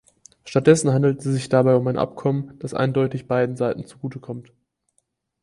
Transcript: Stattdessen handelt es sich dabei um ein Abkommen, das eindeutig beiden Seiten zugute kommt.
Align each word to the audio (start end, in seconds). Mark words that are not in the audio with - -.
Stattdessen 0.45 0.91
handelt 0.93 1.19
es 1.19 1.25
sich 1.25 1.47
dabei 1.47 1.75
um 1.75 1.85
ein 1.85 1.99
Abkommen, 1.99 2.57
das 2.57 2.73
eindeutig 2.73 3.27
beiden 3.27 3.55
Seiten 3.55 3.85
zugute 3.85 4.19
kommt. 4.19 4.51